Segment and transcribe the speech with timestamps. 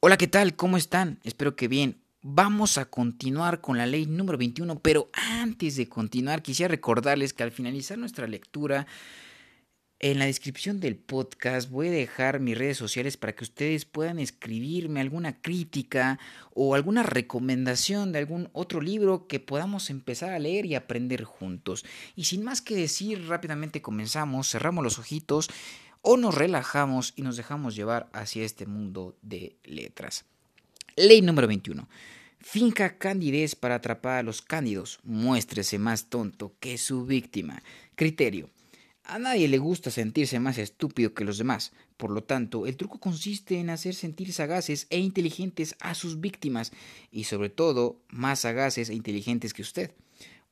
[0.00, 0.54] Hola, ¿qué tal?
[0.54, 1.18] ¿Cómo están?
[1.24, 2.00] Espero que bien.
[2.22, 7.42] Vamos a continuar con la ley número 21, pero antes de continuar quisiera recordarles que
[7.42, 8.86] al finalizar nuestra lectura,
[9.98, 14.20] en la descripción del podcast voy a dejar mis redes sociales para que ustedes puedan
[14.20, 16.20] escribirme alguna crítica
[16.54, 21.84] o alguna recomendación de algún otro libro que podamos empezar a leer y aprender juntos.
[22.14, 25.50] Y sin más que decir, rápidamente comenzamos, cerramos los ojitos
[26.02, 30.24] o nos relajamos y nos dejamos llevar hacia este mundo de letras.
[30.96, 31.88] Ley número 21.
[32.40, 35.00] Finca candidez para atrapar a los cándidos.
[35.02, 37.62] Muéstrese más tonto que su víctima.
[37.94, 38.50] Criterio.
[39.04, 41.72] A nadie le gusta sentirse más estúpido que los demás.
[41.96, 46.72] Por lo tanto, el truco consiste en hacer sentir sagaces e inteligentes a sus víctimas
[47.10, 49.92] y sobre todo más sagaces e inteligentes que usted.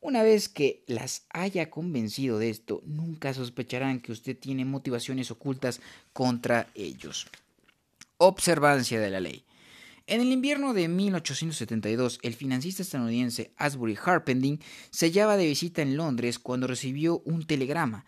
[0.06, 5.80] Una vez que las haya convencido de esto, nunca sospecharán que usted tiene motivaciones ocultas
[6.12, 7.26] contra ellos.
[8.16, 9.44] Observancia de la ley.
[10.06, 15.96] En el invierno de 1872, el financista estadounidense Asbury Harpending se hallaba de visita en
[15.96, 18.04] Londres cuando recibió un telegrama.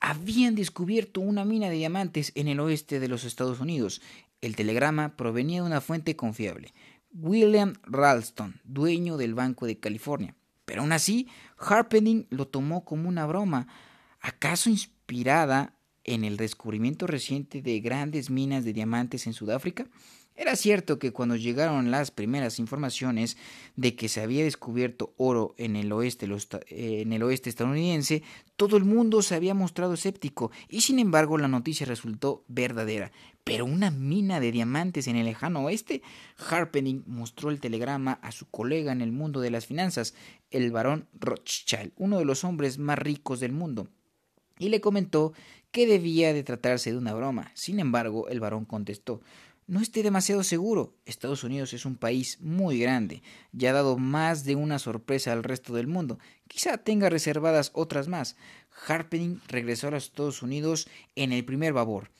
[0.00, 4.00] Habían descubierto una mina de diamantes en el oeste de los Estados Unidos.
[4.40, 6.72] El telegrama provenía de una fuente confiable,
[7.12, 10.34] William Ralston, dueño del Banco de California.
[10.72, 11.28] Pero aún así,
[11.58, 13.68] Harpening lo tomó como una broma,
[14.22, 19.86] acaso inspirada en el descubrimiento reciente de grandes minas de diamantes en Sudáfrica.
[20.34, 23.36] Era cierto que cuando llegaron las primeras informaciones
[23.76, 26.26] de que se había descubierto oro en el oeste,
[26.68, 28.22] en el oeste estadounidense,
[28.56, 33.12] todo el mundo se había mostrado escéptico y sin embargo la noticia resultó verdadera.
[33.44, 36.00] Pero una mina de diamantes en el lejano oeste.
[36.48, 40.14] Harpening mostró el telegrama a su colega en el mundo de las finanzas,
[40.50, 43.88] el barón Rothschild, uno de los hombres más ricos del mundo,
[44.58, 45.32] y le comentó
[45.72, 47.50] que debía de tratarse de una broma.
[47.54, 49.22] Sin embargo, el barón contestó
[49.66, 50.94] no esté demasiado seguro.
[51.06, 53.22] Estados Unidos es un país muy grande
[53.56, 56.18] y ha dado más de una sorpresa al resto del mundo.
[56.48, 58.36] Quizá tenga reservadas otras más.
[58.86, 62.10] Harpening regresó a los Estados Unidos en el primer babor.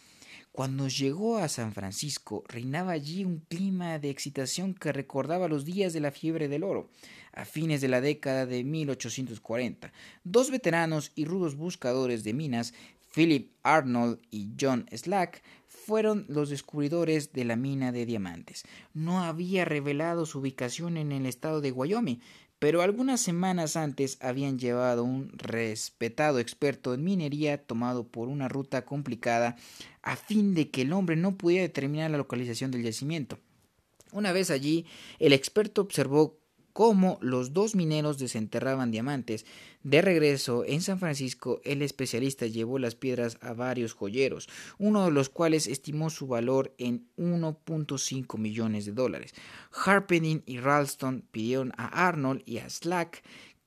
[0.53, 5.95] Cuando llegó a San Francisco, reinaba allí un clima de excitación que recordaba los días
[5.95, 6.91] de la fiebre del oro,
[7.33, 9.93] a fines de la década de 1840.
[10.25, 12.75] Dos veteranos y rudos buscadores de minas,
[13.15, 15.43] Philip Arnold y John Slack,
[15.85, 18.65] fueron los descubridores de la mina de diamantes.
[18.95, 22.21] No había revelado su ubicación en el estado de Wyoming,
[22.59, 28.85] pero algunas semanas antes habían llevado un respetado experto en minería tomado por una ruta
[28.85, 29.57] complicada
[30.03, 33.39] a fin de que el hombre no pudiera determinar la localización del yacimiento.
[34.13, 34.87] Una vez allí,
[35.19, 36.39] el experto observó
[36.73, 39.45] cómo los dos mineros desenterraban diamantes.
[39.83, 45.11] De regreso en San Francisco, el especialista llevó las piedras a varios joyeros, uno de
[45.11, 49.35] los cuales estimó su valor en 1.5 millones de dólares.
[49.85, 53.23] Harpening y Ralston pidieron a Arnold y a Slack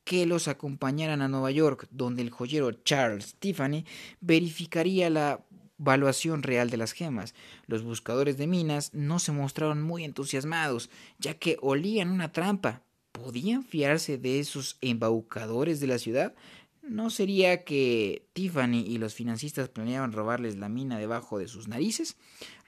[0.06, 3.86] que los acompañaran a Nueva York, donde el joyero Charles Tiffany
[4.22, 5.44] verificaría la
[5.78, 7.34] valuación real de las gemas.
[7.68, 10.90] Los buscadores de minas no se mostraron muy entusiasmados,
[11.20, 12.84] ya que olían una trampa,
[13.24, 16.36] ¿Podían fiarse de esos embaucadores de la ciudad?
[16.84, 22.16] ¿No sería que Tiffany y los financistas planeaban robarles la mina debajo de sus narices?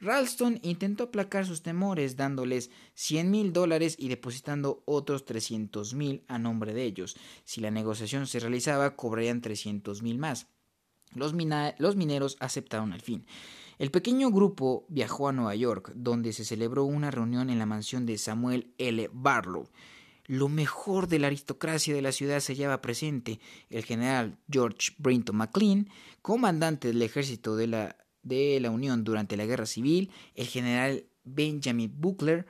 [0.01, 6.39] Ralston intentó aplacar sus temores dándoles cien mil dólares y depositando otros trescientos mil a
[6.39, 7.15] nombre de ellos.
[7.43, 10.47] Si la negociación se realizaba, cobrarían trescientos mil más.
[11.13, 11.33] Los,
[11.77, 13.25] los mineros aceptaron al fin.
[13.77, 18.07] El pequeño grupo viajó a Nueva York, donde se celebró una reunión en la mansión
[18.07, 19.09] de Samuel L.
[19.13, 19.69] Barlow.
[20.27, 23.39] Lo mejor de la aristocracia de la ciudad se hallaba presente.
[23.69, 25.89] El general George Brinton McLean,
[26.21, 31.93] comandante del ejército de la, de la Unión durante la Guerra Civil, el general Benjamin
[31.95, 32.45] Buckler,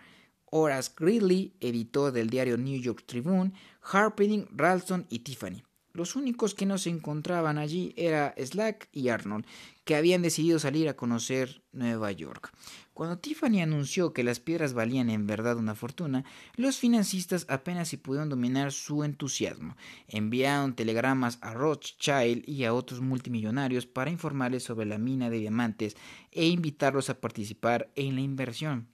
[0.45, 5.66] Horace Greeley, editor del diario New York Tribune, Harpening, Ralston y Tiffany.
[5.97, 9.47] Los únicos que no se encontraban allí era Slack y Arnold,
[9.83, 12.53] que habían decidido salir a conocer Nueva York.
[12.93, 16.23] Cuando Tiffany anunció que las piedras valían en verdad una fortuna,
[16.55, 19.75] los financistas apenas si pudieron dominar su entusiasmo.
[20.07, 25.97] Enviaron telegramas a Rothschild y a otros multimillonarios para informarles sobre la mina de diamantes
[26.31, 28.87] e invitarlos a participar en la inversión.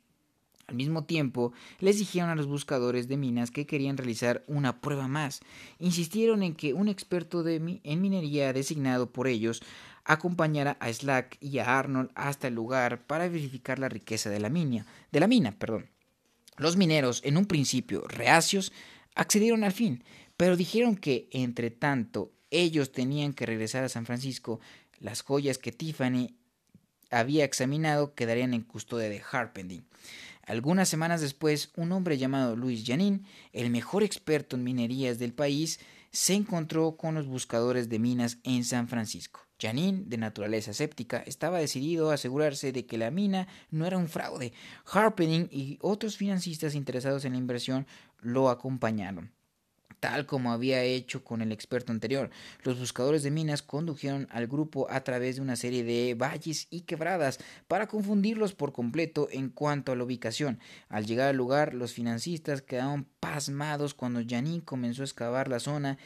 [0.74, 5.08] Al mismo tiempo, les dijeron a los buscadores de minas que querían realizar una prueba
[5.08, 5.42] más.
[5.78, 9.62] Insistieron en que un experto de en minería designado por ellos
[10.04, 14.50] acompañara a Slack y a Arnold hasta el lugar para verificar la riqueza de la
[14.50, 14.88] mina.
[15.12, 15.92] De la mina perdón.
[16.58, 18.74] Los mineros, en un principio reacios,
[19.14, 20.04] accedieron al fin,
[20.38, 24.60] pero dijeron que, entre tanto, ellos tenían que regresar a San Francisco,
[25.00, 26.34] las joyas que Tiffany
[27.12, 29.86] había examinado quedarían en custodia de Harpending.
[30.46, 35.80] Algunas semanas después, un hombre llamado Luis Janin, el mejor experto en minerías del país,
[36.12, 39.40] se encontró con los buscadores de minas en San Francisco.
[39.60, 44.10] Janin, de naturaleza escéptica, estaba decidido a asegurarse de que la mina no era un
[44.10, 44.52] fraude.
[44.86, 47.88] Harpening y otros financistas interesados en la inversión
[48.20, 49.32] lo acompañaron
[50.04, 52.30] tal como había hecho con el experto anterior.
[52.64, 56.82] Los buscadores de minas condujeron al grupo a través de una serie de valles y
[56.82, 57.40] quebradas
[57.70, 60.60] para confundirlos por completo en cuanto a la ubicación.
[60.90, 65.98] Al llegar al lugar, los financistas quedaron pasmados cuando Janin comenzó a excavar la zona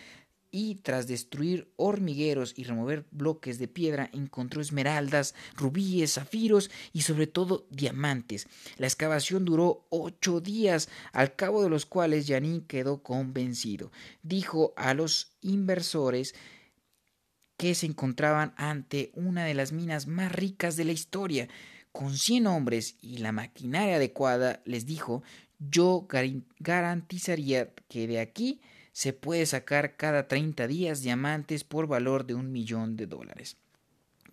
[0.51, 7.27] y tras destruir hormigueros y remover bloques de piedra encontró esmeraldas, rubíes, zafiros y sobre
[7.27, 8.47] todo diamantes.
[8.77, 13.91] La excavación duró ocho días, al cabo de los cuales Janín quedó convencido.
[14.23, 16.33] Dijo a los inversores
[17.57, 21.47] que se encontraban ante una de las minas más ricas de la historia.
[21.91, 25.23] Con cien hombres y la maquinaria adecuada, les dijo,
[25.59, 26.07] yo
[26.59, 28.61] garantizaría que de aquí
[28.97, 33.55] se puede sacar cada 30 días diamantes por valor de un millón de dólares.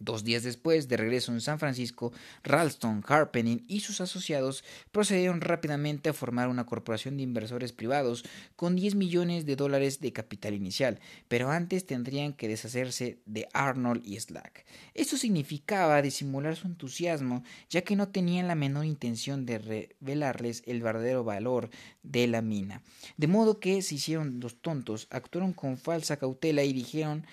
[0.04, 2.12] Dos días después, de regreso en San Francisco,
[2.42, 4.62] Ralston, Harpening y sus asociados
[4.92, 8.22] procedieron rápidamente a formar una corporación de inversores privados
[8.54, 14.02] con 10 millones de dólares de capital inicial, pero antes tendrían que deshacerse de Arnold
[14.04, 14.66] y Slack.
[14.92, 20.82] Esto significaba disimular su entusiasmo, ya que no tenían la menor intención de revelarles el
[20.82, 21.70] verdadero valor
[22.02, 22.82] de la mina.
[23.16, 27.24] De modo que se hicieron los tontos, actuaron con falsa cautela y dijeron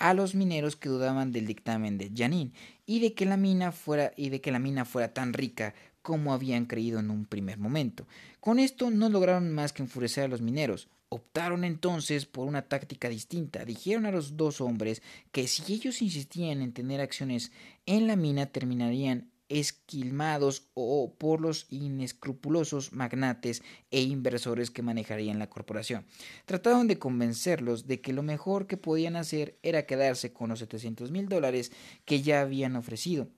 [0.00, 2.52] a los mineros que dudaban del dictamen de Janin
[2.86, 6.32] y de que la mina fuera y de que la mina fuera tan rica como
[6.32, 8.06] habían creído en un primer momento.
[8.40, 10.88] Con esto no lograron más que enfurecer a los mineros.
[11.10, 13.64] Optaron entonces por una táctica distinta.
[13.64, 15.02] Dijeron a los dos hombres
[15.32, 17.52] que si ellos insistían en tener acciones
[17.84, 25.50] en la mina terminarían esquilmados o por los inescrupulosos magnates e inversores que manejarían la
[25.50, 26.06] corporación.
[26.46, 31.10] Trataron de convencerlos de que lo mejor que podían hacer era quedarse con los 700
[31.10, 31.72] mil dólares
[32.06, 33.28] que ya habían ofrecido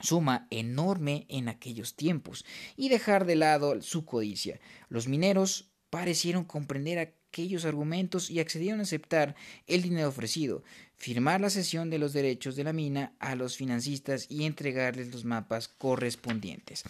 [0.00, 2.44] suma enorme en aquellos tiempos,
[2.76, 4.58] y dejar de lado su codicia.
[4.88, 10.64] Los mineros parecieron comprender aquellos argumentos y accedieron a aceptar el dinero ofrecido,
[11.02, 15.24] firmar la cesión de los derechos de la mina a los financistas y entregarles los
[15.24, 16.84] mapas correspondientes.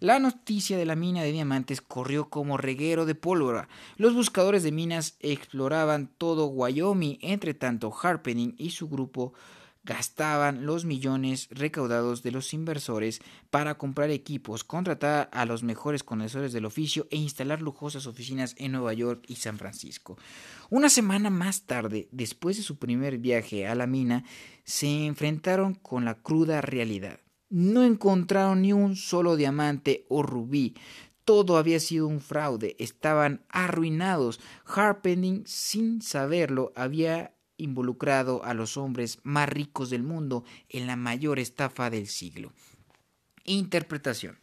[0.00, 3.68] La noticia de la mina de diamantes corrió como reguero de pólvora.
[3.96, 9.32] Los buscadores de minas exploraban todo Wyoming, entre tanto Harpening y su grupo
[9.84, 13.20] gastaban los millones recaudados de los inversores
[13.50, 18.72] para comprar equipos, contratar a los mejores conocedores del oficio e instalar lujosas oficinas en
[18.72, 20.16] Nueva York y San Francisco.
[20.70, 24.24] Una semana más tarde, después de su primer viaje a la mina,
[24.64, 27.18] se enfrentaron con la cruda realidad.
[27.50, 30.74] No encontraron ni un solo diamante o rubí.
[31.24, 34.40] Todo había sido un fraude, estaban arruinados.
[34.64, 41.38] Harpening, sin saberlo, había involucrado a los hombres más ricos del mundo en la mayor
[41.38, 42.52] estafa del siglo.
[43.44, 44.38] Interpretación.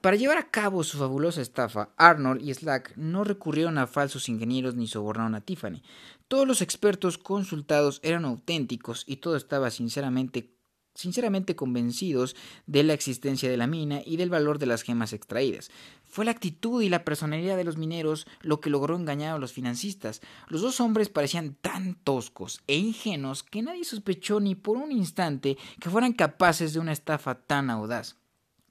[0.00, 4.74] Para llevar a cabo su fabulosa estafa, Arnold y Slack no recurrieron a falsos ingenieros
[4.74, 5.82] ni sobornaron a Tiffany.
[6.26, 10.50] Todos los expertos consultados eran auténticos y todo estaba sinceramente
[10.94, 12.36] sinceramente convencidos
[12.66, 15.70] de la existencia de la mina y del valor de las gemas extraídas.
[16.12, 19.54] Fue la actitud y la personalidad de los mineros lo que logró engañar a los
[19.54, 20.20] financistas.
[20.48, 25.56] Los dos hombres parecían tan toscos e ingenuos que nadie sospechó ni por un instante
[25.80, 28.16] que fueran capaces de una estafa tan audaz.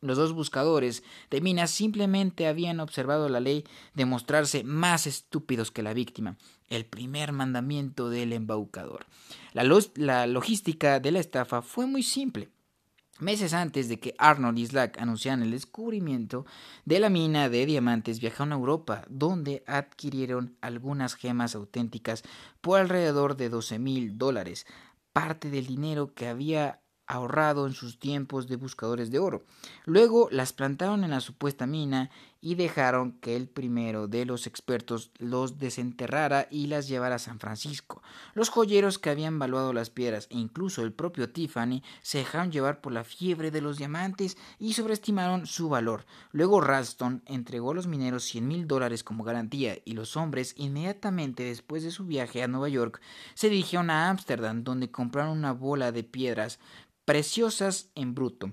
[0.02, 3.64] Los dos buscadores de minas simplemente habían observado la ley
[3.96, 6.38] de mostrarse más estúpidos que la víctima,
[6.70, 9.08] el primer mandamiento del embaucador.
[9.54, 9.64] La,
[9.96, 12.50] la logística de la estafa fue muy simple.
[13.20, 16.46] Meses antes de que Arnold y Slack anunciaran el descubrimiento
[16.86, 22.24] de la mina de diamantes, viajaron a Europa, donde adquirieron algunas gemas auténticas
[22.62, 24.66] por alrededor de 12 mil dólares,
[25.14, 29.44] parte del dinero que había ahorrado en sus tiempos de buscadores de oro.
[29.86, 32.10] Luego las plantaron en la supuesta mina
[32.42, 37.40] y dejaron que el primero de los expertos los desenterrara y las llevara a San
[37.40, 38.02] Francisco.
[38.34, 42.82] Los joyeros que habían valuado las piedras e incluso el propio Tiffany se dejaron llevar
[42.82, 46.06] por la fiebre de los diamantes y sobreestimaron su valor.
[46.32, 51.44] Luego Ralston entregó a los mineros cien mil dólares como garantía y los hombres inmediatamente
[51.44, 53.02] después de su viaje a Nueva York
[53.36, 56.60] se dirigieron a Ámsterdam donde compraron una bola de piedras
[57.06, 58.52] preciosas en bruto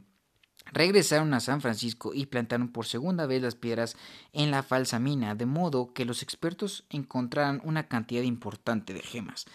[0.72, 3.96] regresaron a San Francisco y plantaron por segunda vez las piedras
[4.32, 9.46] en la falsa mina, de modo que los expertos encontraran una cantidad importante de gemas.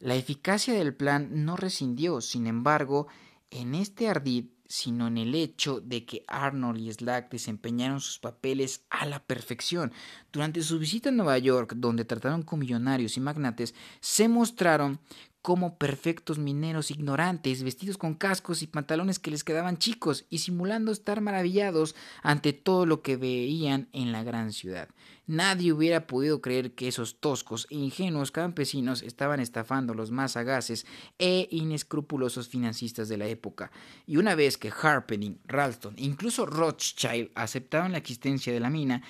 [0.00, 3.06] La eficacia del plan no rescindió, sin embargo,
[3.50, 8.86] en este ardid sino en el hecho de que Arnold y Slack desempeñaron sus papeles
[8.88, 9.92] a la perfección.
[10.32, 14.98] Durante su visita a Nueva York, donde trataron con millonarios y magnates, se mostraron
[15.42, 20.92] como perfectos mineros ignorantes, vestidos con cascos y pantalones que les quedaban chicos y simulando
[20.92, 24.88] estar maravillados ante todo lo que veían en la gran ciudad.
[25.26, 30.86] Nadie hubiera podido creer que esos toscos e ingenuos campesinos estaban estafando los más sagaces
[31.18, 33.72] e inescrupulosos financistas de la época.
[34.06, 39.02] Y una vez que Harpening, Ralston e incluso Rothschild aceptaron la existencia de la mina,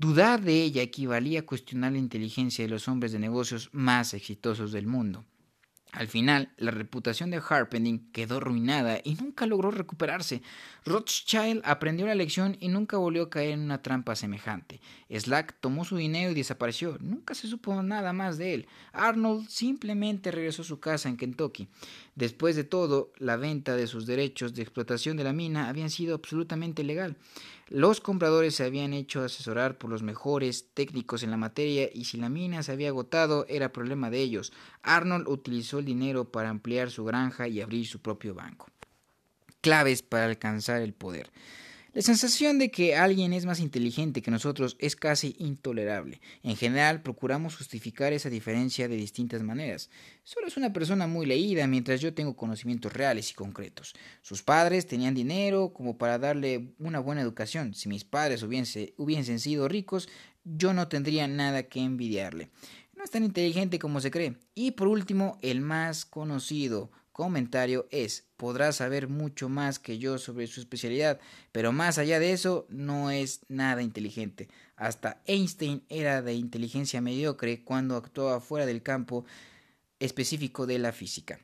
[0.00, 4.72] dudar de ella equivalía a cuestionar la inteligencia de los hombres de negocios más exitosos
[4.72, 5.26] del mundo.
[5.92, 10.40] Al final, la reputación de Harpening quedó arruinada y nunca logró recuperarse.
[10.86, 14.80] Rothschild aprendió la lección y nunca volvió a caer en una trampa semejante.
[15.10, 16.96] Slack tomó su dinero y desapareció.
[17.00, 18.68] Nunca se supo nada más de él.
[18.92, 21.68] Arnold simplemente regresó a su casa en Kentucky.
[22.20, 26.14] Después de todo, la venta de sus derechos de explotación de la mina habían sido
[26.14, 27.16] absolutamente legal.
[27.70, 32.18] Los compradores se habían hecho asesorar por los mejores técnicos en la materia y si
[32.18, 34.52] la mina se había agotado era problema de ellos.
[34.82, 38.66] Arnold utilizó el dinero para ampliar su granja y abrir su propio banco.
[39.62, 41.30] Claves para alcanzar el poder.
[41.92, 46.20] La sensación de que alguien es más inteligente que nosotros es casi intolerable.
[46.44, 49.90] En general, procuramos justificar esa diferencia de distintas maneras.
[50.22, 53.94] Solo es una persona muy leída, mientras yo tengo conocimientos reales y concretos.
[54.22, 57.74] Sus padres tenían dinero como para darle una buena educación.
[57.74, 60.08] Si mis padres hubiesen sido ricos,
[60.44, 62.50] yo no tendría nada que envidiarle.
[62.94, 64.36] No es tan inteligente como se cree.
[64.54, 70.46] Y por último, el más conocido comentario es, podrá saber mucho más que yo sobre
[70.46, 71.20] su especialidad,
[71.52, 74.48] pero más allá de eso no es nada inteligente.
[74.76, 79.24] Hasta Einstein era de inteligencia mediocre cuando actuaba fuera del campo
[79.98, 81.38] específico de la física.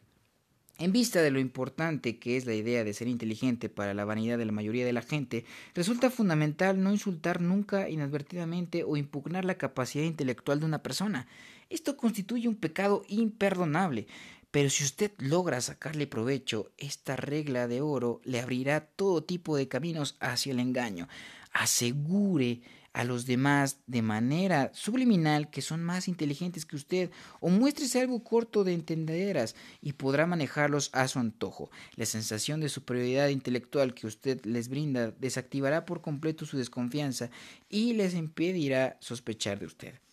[0.78, 4.36] En vista de lo importante que es la idea de ser inteligente para la vanidad
[4.36, 9.56] de la mayoría de la gente, resulta fundamental no insultar nunca inadvertidamente o impugnar la
[9.56, 11.28] capacidad intelectual de una persona.
[11.70, 14.06] Esto constituye un pecado imperdonable.
[14.50, 19.68] Pero si usted logra sacarle provecho, esta regla de oro le abrirá todo tipo de
[19.68, 21.08] caminos hacia el engaño.
[21.52, 22.62] Asegure
[22.96, 27.10] a los demás de manera subliminal que son más inteligentes que usted
[27.40, 31.70] o muéstrese algo corto de entendederas y podrá manejarlos a su antojo.
[31.96, 37.28] La sensación de superioridad intelectual que usted les brinda desactivará por completo su desconfianza
[37.68, 40.05] y les impedirá sospechar de usted.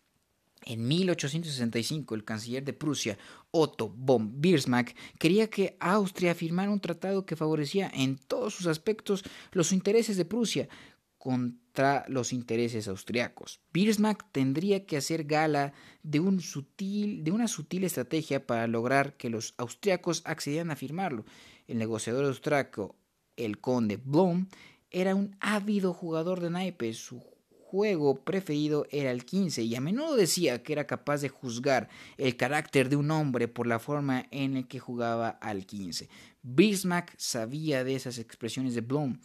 [0.65, 3.17] En 1865, el canciller de Prusia,
[3.51, 9.23] Otto von Bismarck, quería que Austria firmara un tratado que favorecía en todos sus aspectos
[9.51, 10.69] los intereses de Prusia
[11.17, 13.61] contra los intereses austriacos.
[13.71, 20.71] Bismarck tendría que hacer gala de, una sutil estrategia para lograr que los austriacos accedieran
[20.71, 21.25] a firmarlo.
[21.67, 22.95] El negociador austriaco,
[23.37, 24.47] el conde Blom,
[24.91, 27.09] era un ávido jugador de naipes.
[27.73, 31.89] Juego preferido era el 15 y a menudo decía que era capaz de juzgar
[32.19, 36.07] el carácter de un hombre por la forma en la que jugaba al 15.
[36.43, 39.17] Bismarck sabía de esas expresiones de Blum.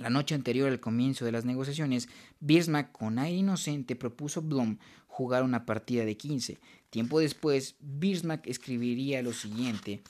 [0.00, 2.08] La noche anterior al comienzo de las negociaciones,
[2.40, 6.58] Bismarck con aire inocente propuso a Blum jugar una partida de 15.
[6.88, 10.00] Tiempo después, Bismarck escribiría lo siguiente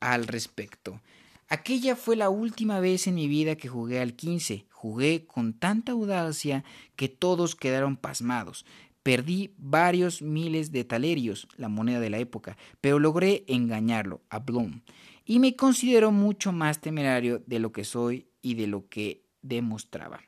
[0.00, 1.00] al respecto.
[1.48, 4.66] Aquella fue la última vez en mi vida que jugué al 15.
[4.70, 6.64] Jugué con tanta audacia
[6.96, 8.64] que todos quedaron pasmados.
[9.02, 14.80] Perdí varios miles de talerios, la moneda de la época, pero logré engañarlo, a Bloom,
[15.26, 20.22] y me considero mucho más temerario de lo que soy y de lo que demostraba.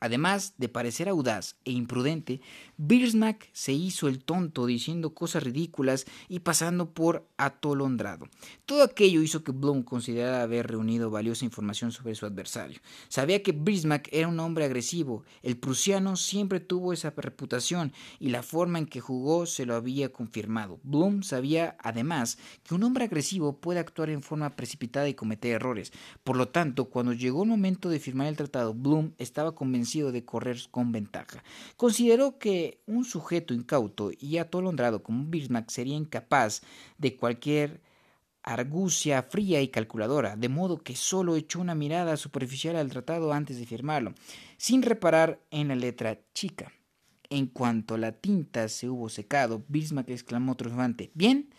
[0.00, 2.40] Además de parecer audaz e imprudente,
[2.76, 8.28] Bismarck se hizo el tonto diciendo cosas ridículas y pasando por atolondrado.
[8.66, 12.80] Todo aquello hizo que Blum considerara haber reunido valiosa información sobre su adversario.
[13.08, 18.42] Sabía que Bismarck era un hombre agresivo, el prusiano siempre tuvo esa reputación y la
[18.42, 20.78] forma en que jugó se lo había confirmado.
[20.84, 25.92] Blum sabía además que un hombre agresivo puede actuar en forma precipitada y cometer errores.
[26.22, 30.24] Por lo tanto, cuando llegó el momento de firmar el tratado, Blum estaba convencido de
[30.24, 31.42] correr con ventaja.
[31.76, 36.62] Consideró que un sujeto incauto y atolondrado como Bismarck sería incapaz
[36.98, 37.80] de cualquier
[38.42, 43.58] argucia fría y calculadora, de modo que solo echó una mirada superficial al tratado antes
[43.58, 44.14] de firmarlo,
[44.56, 46.72] sin reparar en la letra chica.
[47.30, 51.50] En cuanto la tinta se hubo secado, Bismarck exclamó triunfante Bien,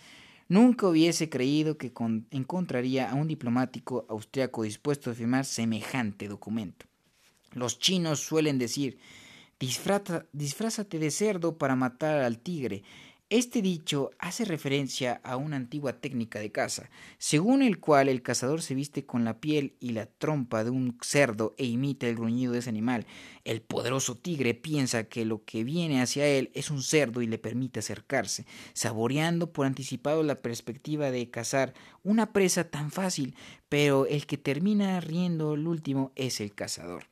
[0.48, 1.94] nunca hubiese creído que
[2.32, 6.89] encontraría a un diplomático austriaco dispuesto a firmar semejante documento.
[7.54, 9.00] Los chinos suelen decir,
[9.60, 12.84] disfrázate de cerdo para matar al tigre.
[13.32, 16.90] Este dicho hace referencia a una antigua técnica de caza,
[17.20, 20.98] según el cual el cazador se viste con la piel y la trompa de un
[21.04, 23.06] cerdo e imita el gruñido de ese animal.
[23.44, 27.38] El poderoso tigre piensa que lo que viene hacia él es un cerdo y le
[27.38, 33.36] permite acercarse, saboreando por anticipado la perspectiva de cazar una presa tan fácil,
[33.70, 37.06] pero el que termina riendo el último es el cazador.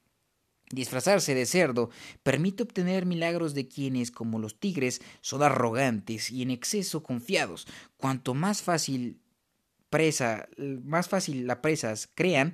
[0.69, 1.89] Disfrazarse de cerdo
[2.23, 7.67] permite obtener milagros de quienes, como los tigres, son arrogantes y en exceso confiados.
[7.95, 9.21] Cuanto más fácil
[9.89, 10.49] presa,
[10.83, 12.53] más fácil la presas crean,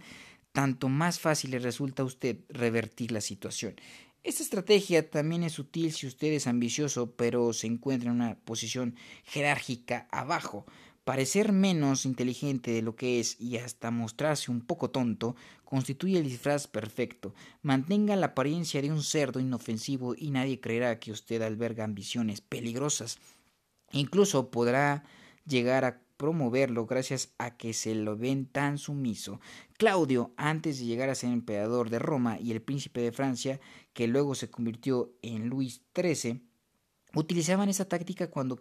[0.52, 3.76] tanto más fácil le resulta a usted revertir la situación.
[4.24, 8.96] Esta estrategia también es útil si usted es ambicioso, pero se encuentra en una posición
[9.24, 10.66] jerárquica abajo.
[11.04, 16.24] Parecer menos inteligente de lo que es y hasta mostrarse un poco tonto constituye el
[16.24, 17.34] disfraz perfecto.
[17.62, 23.18] Mantenga la apariencia de un cerdo inofensivo y nadie creerá que usted alberga ambiciones peligrosas.
[23.92, 25.04] Incluso podrá
[25.46, 29.42] llegar a promoverlo gracias a que se lo ven tan sumiso.
[29.78, 33.60] Claudio, antes de llegar a ser emperador de Roma y el príncipe de Francia,
[33.92, 36.42] que luego se convirtió en Luis XIII,
[37.14, 38.56] utilizaban esa táctica cuando,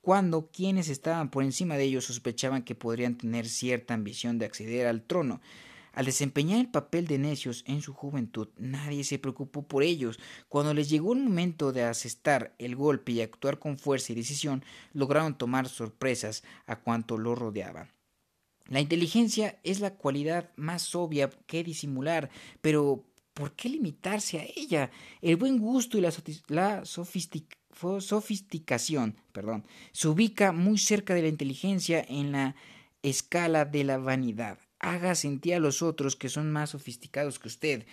[0.00, 4.86] cuando quienes estaban por encima de ellos sospechaban que podrían tener cierta ambición de acceder
[4.86, 5.40] al trono.
[5.92, 10.20] Al desempeñar el papel de necios en su juventud, nadie se preocupó por ellos.
[10.48, 14.64] Cuando les llegó el momento de asestar el golpe y actuar con fuerza y decisión,
[14.92, 17.90] lograron tomar sorpresas a cuanto lo rodeaban.
[18.68, 22.30] La inteligencia es la cualidad más obvia que disimular,
[22.60, 23.04] pero
[23.34, 24.92] ¿por qué limitarse a ella?
[25.20, 26.12] El buen gusto y la,
[26.46, 27.59] la sofisticación
[28.00, 32.54] sofisticación, perdón, se ubica muy cerca de la inteligencia en la
[33.02, 34.58] escala de la vanidad.
[34.78, 37.86] Haga sentir a los otros que son más sofisticados que usted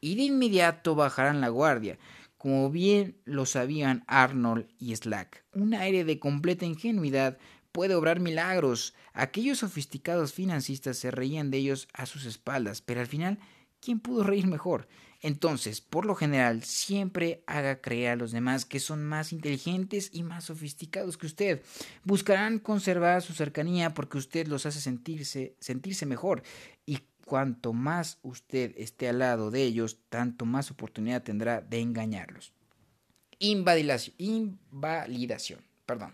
[0.00, 1.98] y de inmediato bajarán la guardia,
[2.36, 5.44] como bien lo sabían Arnold y Slack.
[5.52, 7.38] Un aire de completa ingenuidad
[7.72, 8.94] puede obrar milagros.
[9.14, 13.38] Aquellos sofisticados financistas se reían de ellos a sus espaldas, pero al final,
[13.80, 14.88] ¿quién pudo reír mejor?
[15.24, 20.22] Entonces, por lo general, siempre haga creer a los demás que son más inteligentes y
[20.22, 21.62] más sofisticados que usted.
[22.02, 26.42] Buscarán conservar su cercanía porque usted los hace sentirse, sentirse mejor.
[26.84, 32.52] Y cuanto más usted esté al lado de ellos, tanto más oportunidad tendrá de engañarlos.
[33.38, 34.14] Invalidación.
[34.18, 36.12] invalidación perdón.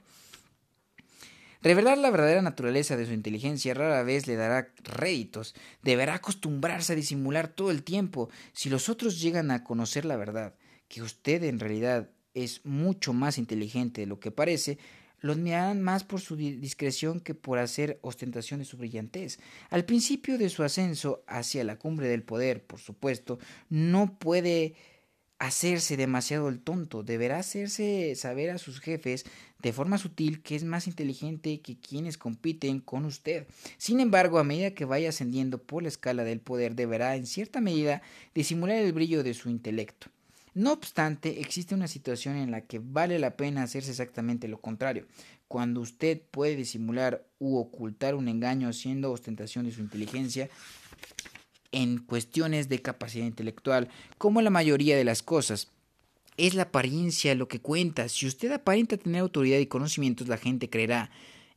[1.63, 5.55] Revelar la verdadera naturaleza de su inteligencia rara vez le dará réditos.
[5.83, 8.31] Deberá acostumbrarse a disimular todo el tiempo.
[8.55, 10.55] Si los otros llegan a conocer la verdad,
[10.89, 14.79] que usted en realidad es mucho más inteligente de lo que parece,
[15.21, 19.39] lo admirarán más por su discreción que por hacer ostentación de su brillantez.
[19.69, 24.77] Al principio de su ascenso hacia la cumbre del poder, por supuesto, no puede
[25.41, 29.25] hacerse demasiado el tonto, deberá hacerse saber a sus jefes
[29.59, 33.47] de forma sutil que es más inteligente que quienes compiten con usted.
[33.79, 37.63] Sin embargo, a medida que vaya ascendiendo por la escala del poder, deberá en cierta
[37.63, 38.03] medida
[38.35, 40.09] disimular el brillo de su intelecto.
[40.53, 45.07] No obstante, existe una situación en la que vale la pena hacerse exactamente lo contrario,
[45.49, 50.51] cuando usted puede disimular u ocultar un engaño haciendo ostentación de su inteligencia
[51.73, 55.69] en cuestiones de capacidad intelectual, como la mayoría de las cosas.
[56.37, 58.09] Es la apariencia lo que cuenta.
[58.09, 61.11] Si usted aparenta tener autoridad y conocimientos, la gente creerá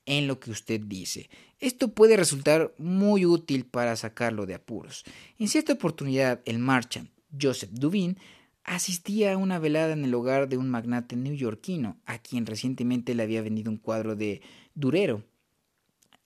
[0.05, 1.29] en lo que usted dice.
[1.59, 5.05] Esto puede resultar muy útil para sacarlo de apuros.
[5.39, 8.17] En cierta oportunidad, el marchand Joseph Dubin
[8.63, 13.23] asistía a una velada en el hogar de un magnate neoyorquino, a quien recientemente le
[13.23, 14.41] había vendido un cuadro de
[14.75, 15.23] Durero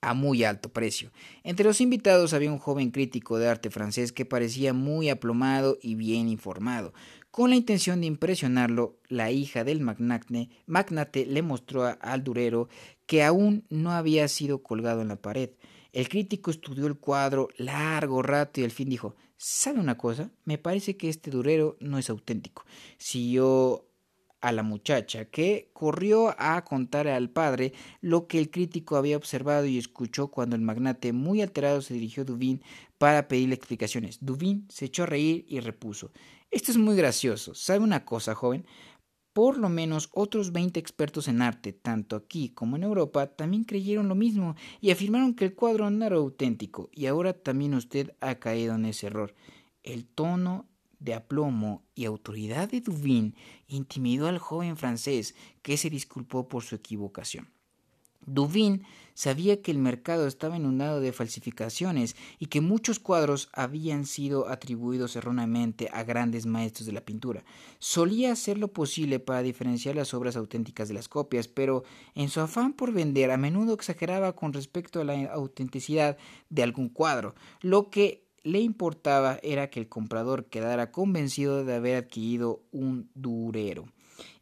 [0.02, 1.12] a muy alto precio.
[1.44, 5.96] Entre los invitados había un joven crítico de arte francés que parecía muy aplomado y
[5.96, 6.94] bien informado.
[7.32, 12.70] Con la intención de impresionarlo, la hija del magnate, magnate le mostró al durero
[13.06, 15.52] que aún no había sido colgado en la pared.
[15.94, 20.32] El crítico estudió el cuadro largo rato y al fin dijo ¿Sabe una cosa?
[20.46, 22.66] Me parece que este durero no es auténtico.
[22.98, 23.88] Si yo
[24.42, 29.66] a la muchacha, que corrió a contar al padre lo que el crítico había observado
[29.66, 32.62] y escuchó cuando el magnate, muy alterado, se dirigió a Duvin
[32.98, 34.20] para pedirle explicaciones.
[34.22, 36.12] Duvin se echó a reír y repuso
[36.52, 37.54] Esto es muy gracioso.
[37.56, 38.66] ¿Sabe una cosa, joven?
[39.34, 44.08] Por lo menos otros veinte expertos en arte, tanto aquí como en Europa, también creyeron
[44.08, 48.36] lo mismo y afirmaron que el cuadro no era auténtico, y ahora también usted ha
[48.36, 49.36] caído en ese error.
[49.84, 50.68] El tono
[51.00, 53.36] de aplomo y autoridad de Duvin
[53.68, 57.50] intimidó al joven francés, que se disculpó por su equivocación.
[58.28, 58.84] Duvin
[59.14, 65.16] sabía que el mercado estaba inundado de falsificaciones y que muchos cuadros habían sido atribuidos
[65.16, 67.46] erróneamente a grandes maestros de la pintura.
[67.80, 71.84] Solía hacer lo posible para diferenciar las obras auténticas de las copias, pero
[72.16, 76.18] en su afán por vender a menudo exageraba con respecto a la autenticidad
[76.50, 81.98] de algún cuadro, lo que le importaba era que el comprador quedara convencido de haber
[81.98, 83.92] adquirido un durero.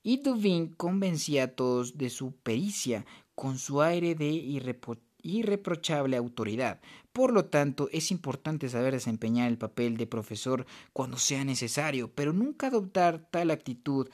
[0.04, 4.30] Y Duvin convencía a todos de su pericia, con su aire de
[5.24, 6.80] irreprochable autoridad.
[7.13, 12.32] Por lo tanto, es importante saber desempeñar el papel de profesor cuando sea necesario, pero
[12.32, 14.08] nunca adoptar tal actitud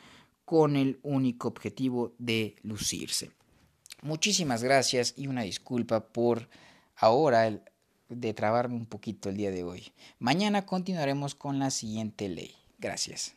[0.45, 3.31] con el único objetivo de lucirse.
[4.03, 6.47] Muchísimas gracias y una disculpa por
[6.95, 7.61] ahora
[8.11, 9.91] de trabarme un poquito el día de hoy.
[10.19, 12.55] Mañana continuaremos con la siguiente ley.
[12.79, 13.35] Gracias.